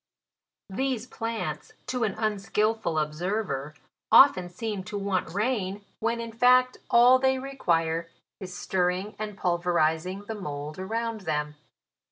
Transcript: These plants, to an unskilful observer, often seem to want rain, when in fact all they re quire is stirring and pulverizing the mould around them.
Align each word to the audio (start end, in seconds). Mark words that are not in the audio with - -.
These 0.71 1.05
plants, 1.05 1.73
to 1.85 2.03
an 2.03 2.15
unskilful 2.15 2.97
observer, 2.97 3.75
often 4.11 4.49
seem 4.49 4.83
to 4.85 4.97
want 4.97 5.29
rain, 5.31 5.85
when 5.99 6.19
in 6.19 6.31
fact 6.31 6.77
all 6.89 7.19
they 7.19 7.37
re 7.37 7.55
quire 7.55 8.09
is 8.39 8.57
stirring 8.57 9.15
and 9.19 9.37
pulverizing 9.37 10.23
the 10.25 10.33
mould 10.33 10.79
around 10.79 11.21
them. 11.29 11.53